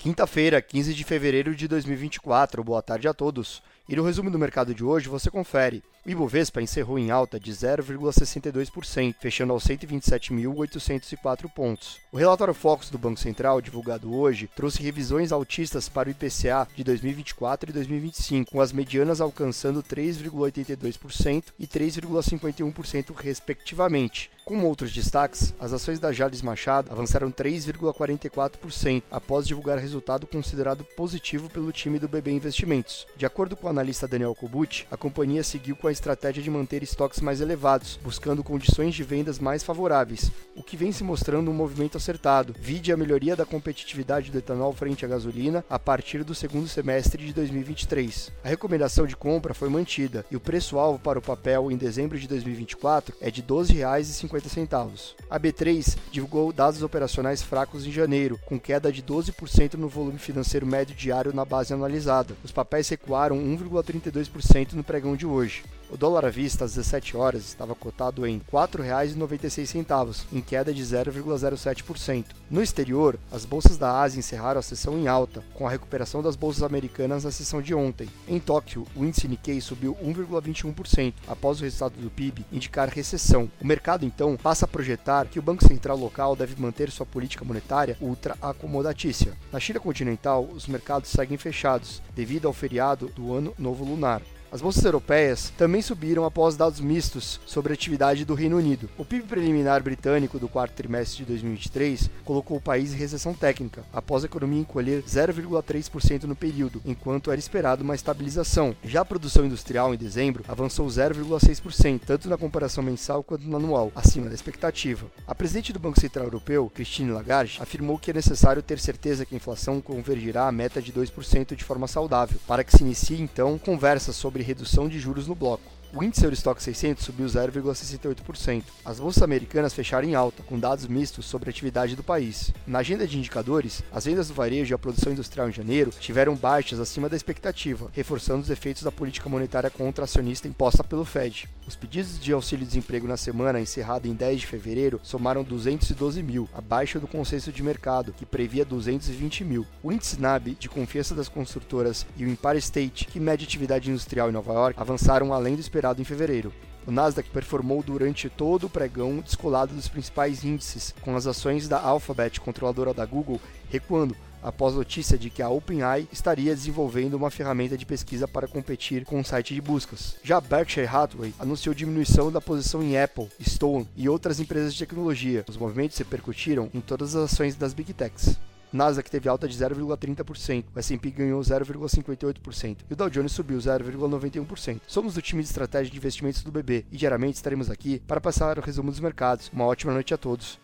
Quinta-feira, 0.00 0.62
15 0.62 0.94
de 0.94 1.04
fevereiro 1.04 1.54
de 1.54 1.68
2024. 1.68 2.64
Boa 2.64 2.80
tarde 2.80 3.06
a 3.06 3.12
todos. 3.12 3.62
E 3.90 3.96
no 3.96 4.04
resumo 4.04 4.30
do 4.30 4.38
mercado 4.38 4.72
de 4.72 4.84
hoje 4.84 5.08
você 5.08 5.28
confere. 5.28 5.82
O 6.06 6.08
Ibovespa 6.08 6.62
encerrou 6.62 6.96
em 6.96 7.10
alta 7.10 7.40
de 7.40 7.52
0,62%, 7.52 9.16
fechando 9.20 9.52
aos 9.52 9.64
127.804 9.66 11.50
pontos. 11.52 11.98
O 12.12 12.16
relatório 12.16 12.54
Focus 12.54 12.88
do 12.88 12.96
Banco 12.96 13.18
Central, 13.18 13.60
divulgado 13.60 14.14
hoje, 14.14 14.48
trouxe 14.54 14.80
revisões 14.80 15.32
altistas 15.32 15.88
para 15.88 16.08
o 16.08 16.12
IPCA 16.12 16.68
de 16.74 16.84
2024 16.84 17.70
e 17.70 17.72
2025, 17.72 18.52
com 18.52 18.60
as 18.60 18.72
medianas 18.72 19.20
alcançando 19.20 19.82
3,82% 19.82 21.46
e 21.58 21.66
3,51% 21.66 23.14
respectivamente. 23.14 24.30
Com 24.44 24.64
outros 24.64 24.92
destaques, 24.92 25.54
as 25.60 25.72
ações 25.72 26.00
da 26.00 26.12
Jales 26.12 26.42
Machado 26.42 26.90
avançaram 26.90 27.30
3,44% 27.30 29.02
após 29.10 29.46
divulgar 29.46 29.78
resultado 29.78 30.26
considerado 30.26 30.82
positivo 30.96 31.48
pelo 31.50 31.70
time 31.70 31.98
do 31.98 32.08
BB 32.08 32.32
Investimentos. 32.32 33.06
De 33.16 33.26
acordo 33.26 33.54
com 33.54 33.66
o 33.66 33.70
analista 33.80 34.06
Daniel 34.06 34.34
Kobuchi, 34.34 34.86
a 34.90 34.96
companhia 34.96 35.42
seguiu 35.42 35.74
com 35.74 35.88
a 35.88 35.92
estratégia 35.92 36.42
de 36.42 36.50
manter 36.50 36.82
estoques 36.82 37.20
mais 37.20 37.40
elevados, 37.40 37.98
buscando 38.02 38.44
condições 38.44 38.94
de 38.94 39.02
vendas 39.02 39.38
mais 39.38 39.62
favoráveis, 39.62 40.30
o 40.54 40.62
que 40.62 40.76
vem 40.76 40.92
se 40.92 41.02
mostrando 41.02 41.50
um 41.50 41.54
movimento 41.54 41.96
acertado, 41.96 42.54
vide 42.58 42.92
a 42.92 42.96
melhoria 42.96 43.34
da 43.34 43.46
competitividade 43.46 44.30
do 44.30 44.36
etanol 44.36 44.74
frente 44.74 45.06
à 45.06 45.08
gasolina 45.08 45.64
a 45.70 45.78
partir 45.78 46.22
do 46.22 46.34
segundo 46.34 46.68
semestre 46.68 47.24
de 47.24 47.32
2023. 47.32 48.30
A 48.44 48.48
recomendação 48.48 49.06
de 49.06 49.16
compra 49.16 49.54
foi 49.54 49.70
mantida 49.70 50.26
e 50.30 50.36
o 50.36 50.40
preço-alvo 50.40 50.98
para 50.98 51.18
o 51.18 51.22
papel 51.22 51.70
em 51.70 51.78
dezembro 51.78 52.18
de 52.18 52.28
2024 52.28 53.16
é 53.22 53.30
de 53.30 53.40
R$ 53.40 53.46
12,50 53.46 54.48
centavos. 54.48 55.16
A 55.30 55.40
B3 55.40 55.96
divulgou 56.10 56.52
dados 56.52 56.82
operacionais 56.82 57.40
fracos 57.40 57.86
em 57.86 57.90
janeiro, 57.90 58.38
com 58.44 58.60
queda 58.60 58.92
de 58.92 59.02
12% 59.02 59.74
no 59.74 59.88
volume 59.88 60.18
financeiro 60.18 60.66
médio 60.66 60.94
diário 60.94 61.32
na 61.32 61.46
base 61.46 61.72
analisada. 61.72 62.36
Os 62.44 62.52
papéis 62.52 62.86
recuaram 62.90 63.38
1,32% 63.70 64.72
no 64.72 64.84
pregão 64.84 65.16
de 65.16 65.26
hoje. 65.26 65.62
O 65.92 65.96
dólar 65.96 66.24
à 66.24 66.30
vista 66.30 66.64
às 66.64 66.74
17 66.74 67.16
horas 67.16 67.42
estava 67.42 67.74
cotado 67.74 68.24
em 68.24 68.36
R$ 68.36 68.42
4,96, 68.52 70.24
em 70.32 70.40
queda 70.40 70.72
de 70.72 70.80
0,07%. 70.84 72.26
No 72.48 72.62
exterior, 72.62 73.18
as 73.32 73.44
bolsas 73.44 73.76
da 73.76 74.00
Ásia 74.00 74.20
encerraram 74.20 74.60
a 74.60 74.62
sessão 74.62 74.96
em 74.96 75.08
alta, 75.08 75.42
com 75.52 75.66
a 75.66 75.70
recuperação 75.70 76.22
das 76.22 76.36
bolsas 76.36 76.62
americanas 76.62 77.24
na 77.24 77.32
sessão 77.32 77.60
de 77.60 77.74
ontem. 77.74 78.08
Em 78.28 78.38
Tóquio, 78.38 78.86
o 78.94 79.04
índice 79.04 79.26
Nikkei 79.26 79.60
subiu 79.60 79.96
1,21% 80.00 81.12
após 81.26 81.58
o 81.60 81.64
resultado 81.64 82.00
do 82.00 82.08
PIB 82.08 82.46
indicar 82.52 82.88
recessão. 82.88 83.50
O 83.60 83.66
mercado 83.66 84.06
então 84.06 84.36
passa 84.36 84.66
a 84.66 84.68
projetar 84.68 85.26
que 85.26 85.40
o 85.40 85.42
Banco 85.42 85.66
Central 85.66 85.96
local 85.96 86.36
deve 86.36 86.60
manter 86.60 86.88
sua 86.92 87.04
política 87.04 87.44
monetária 87.44 87.96
ultra 88.00 88.36
acomodatícia. 88.40 89.32
Na 89.52 89.58
China 89.58 89.80
continental, 89.80 90.44
os 90.44 90.68
mercados 90.68 91.10
seguem 91.10 91.36
fechados 91.36 92.00
devido 92.14 92.46
ao 92.46 92.54
feriado 92.54 93.08
do 93.08 93.34
Ano 93.34 93.52
Novo 93.58 93.84
Lunar. 93.84 94.22
As 94.52 94.60
bolsas 94.60 94.84
europeias 94.84 95.52
também 95.56 95.80
subiram 95.80 96.24
após 96.24 96.56
dados 96.56 96.80
mistos 96.80 97.40
sobre 97.46 97.72
a 97.72 97.74
atividade 97.74 98.24
do 98.24 98.34
Reino 98.34 98.56
Unido. 98.56 98.90
O 98.98 99.04
PIB 99.04 99.22
preliminar 99.22 99.80
britânico 99.80 100.40
do 100.40 100.48
quarto 100.48 100.74
trimestre 100.74 101.18
de 101.18 101.26
2023 101.26 102.10
colocou 102.24 102.56
o 102.56 102.60
país 102.60 102.92
em 102.92 102.96
recessão 102.96 103.32
técnica, 103.32 103.84
após 103.92 104.24
a 104.24 104.26
economia 104.26 104.60
encolher 104.60 105.04
0,3% 105.04 106.24
no 106.24 106.34
período, 106.34 106.82
enquanto 106.84 107.30
era 107.30 107.38
esperado 107.38 107.84
uma 107.84 107.94
estabilização. 107.94 108.74
Já 108.82 109.02
a 109.02 109.04
produção 109.04 109.46
industrial 109.46 109.94
em 109.94 109.96
dezembro 109.96 110.44
avançou 110.48 110.84
0,6%, 110.88 112.00
tanto 112.04 112.28
na 112.28 112.36
comparação 112.36 112.82
mensal 112.82 113.22
quanto 113.22 113.46
no 113.46 113.56
anual, 113.56 113.92
acima 113.94 114.28
da 114.28 114.34
expectativa. 114.34 115.06
A 115.28 115.34
presidente 115.34 115.72
do 115.72 115.78
Banco 115.78 116.00
Central 116.00 116.24
Europeu, 116.24 116.68
Christine 116.74 117.12
Lagarde, 117.12 117.58
afirmou 117.62 117.98
que 117.98 118.10
é 118.10 118.14
necessário 118.14 118.64
ter 118.64 118.80
certeza 118.80 119.24
que 119.24 119.32
a 119.32 119.38
inflação 119.38 119.80
convergirá 119.80 120.48
à 120.48 120.52
meta 120.52 120.82
de 120.82 120.92
2% 120.92 121.54
de 121.54 121.62
forma 121.62 121.86
saudável, 121.86 122.40
para 122.48 122.64
que 122.64 122.76
se 122.76 122.82
inicie 122.82 123.22
então 123.22 123.56
conversas 123.56 124.16
sobre 124.16 124.39
sobre 124.40 124.42
redução 124.42 124.88
de 124.88 124.98
juros 124.98 125.26
no 125.26 125.34
bloco. 125.34 125.79
O 125.92 126.04
índice 126.04 126.22
Eurostock 126.24 126.62
600 126.62 127.04
subiu 127.04 127.26
0,68%. 127.26 128.62
As 128.84 129.00
bolsas 129.00 129.24
americanas 129.24 129.74
fecharam 129.74 130.06
em 130.06 130.14
alta, 130.14 130.40
com 130.44 130.56
dados 130.56 130.86
mistos 130.86 131.26
sobre 131.26 131.48
a 131.48 131.50
atividade 131.50 131.96
do 131.96 132.02
país. 132.04 132.52
Na 132.64 132.78
agenda 132.78 133.08
de 133.08 133.18
indicadores, 133.18 133.82
as 133.92 134.04
vendas 134.04 134.28
do 134.28 134.34
varejo 134.34 134.72
e 134.72 134.74
a 134.74 134.78
produção 134.78 135.12
industrial 135.12 135.48
em 135.48 135.52
janeiro 135.52 135.90
tiveram 135.90 136.36
baixas 136.36 136.78
acima 136.78 137.08
da 137.08 137.16
expectativa, 137.16 137.90
reforçando 137.92 138.42
os 138.42 138.50
efeitos 138.50 138.84
da 138.84 138.92
política 138.92 139.28
monetária 139.28 139.68
contracionista 139.68 140.46
imposta 140.46 140.84
pelo 140.84 141.04
Fed. 141.04 141.48
Os 141.66 141.74
pedidos 141.74 142.20
de 142.20 142.32
auxílio-desemprego 142.32 143.08
na 143.08 143.16
semana 143.16 143.60
encerrada 143.60 144.06
em 144.06 144.14
10 144.14 144.40
de 144.40 144.46
fevereiro 144.46 145.00
somaram 145.02 145.42
212 145.42 146.22
mil, 146.22 146.48
abaixo 146.54 147.00
do 147.00 147.08
consenso 147.08 147.50
de 147.50 147.64
mercado, 147.64 148.12
que 148.12 148.24
previa 148.24 148.64
220 148.64 149.44
mil. 149.44 149.66
O 149.82 149.90
índice 149.90 150.20
NAB 150.20 150.56
de 150.58 150.68
confiança 150.68 151.16
das 151.16 151.28
construtoras 151.28 152.06
e 152.16 152.24
o 152.24 152.28
Empire 152.28 152.58
State, 152.58 153.06
que 153.06 153.18
mede 153.18 153.44
atividade 153.44 153.90
industrial 153.90 154.28
em 154.28 154.32
Nova 154.32 154.52
York, 154.52 154.80
avançaram 154.80 155.34
além 155.34 155.54
do 155.56 155.60
esperado 155.60 155.79
esperado 155.80 156.02
em 156.02 156.04
fevereiro. 156.04 156.52
O 156.86 156.90
Nasdaq 156.90 157.30
performou 157.30 157.82
durante 157.82 158.28
todo 158.28 158.64
o 158.64 158.70
pregão 158.70 159.18
descolado 159.18 159.74
dos 159.74 159.88
principais 159.88 160.44
índices, 160.44 160.94
com 161.00 161.16
as 161.16 161.26
ações 161.26 161.68
da 161.68 161.80
Alphabet, 161.80 162.40
controladora 162.40 162.92
da 162.92 163.06
Google, 163.06 163.40
recuando 163.70 164.14
após 164.42 164.74
notícia 164.74 165.18
de 165.18 165.28
que 165.28 165.42
a 165.42 165.48
OpenAI 165.48 166.08
estaria 166.10 166.54
desenvolvendo 166.54 167.14
uma 167.14 167.30
ferramenta 167.30 167.76
de 167.76 167.84
pesquisa 167.84 168.26
para 168.26 168.48
competir 168.48 169.04
com 169.04 169.20
o 169.20 169.24
site 169.24 169.54
de 169.54 169.60
buscas. 169.60 170.16
Já 170.22 170.40
Berkshire 170.40 170.86
Hathaway 170.86 171.34
anunciou 171.38 171.74
diminuição 171.74 172.32
da 172.32 172.40
posição 172.40 172.82
em 172.82 172.98
Apple, 172.98 173.28
Stone 173.42 173.88
e 173.96 174.08
outras 174.08 174.40
empresas 174.40 174.72
de 174.72 174.80
tecnologia. 174.80 175.44
Os 175.48 175.58
movimentos 175.58 175.98
repercutiram 175.98 176.70
em 176.72 176.80
todas 176.80 177.14
as 177.14 177.32
ações 177.32 177.54
das 177.54 177.74
Big 177.74 177.92
Techs. 177.92 178.38
Nasdaq 178.72 179.10
teve 179.10 179.28
alta 179.28 179.48
de 179.48 179.56
0,30%, 179.56 180.64
o 180.74 180.78
S&P 180.78 181.10
ganhou 181.10 181.40
0,58% 181.40 182.78
e 182.88 182.92
o 182.92 182.96
Dow 182.96 183.10
Jones 183.10 183.32
subiu 183.32 183.58
0,91%. 183.58 184.80
Somos 184.86 185.14
do 185.14 185.22
time 185.22 185.42
de 185.42 185.48
estratégia 185.48 185.90
de 185.90 185.96
investimentos 185.96 186.42
do 186.42 186.52
BB 186.52 186.86
e 186.90 186.96
diariamente 186.96 187.36
estaremos 187.36 187.70
aqui 187.70 188.00
para 188.06 188.20
passar 188.20 188.58
o 188.58 188.62
resumo 188.62 188.90
dos 188.90 189.00
mercados. 189.00 189.50
Uma 189.52 189.66
ótima 189.66 189.92
noite 189.92 190.14
a 190.14 190.18
todos. 190.18 190.58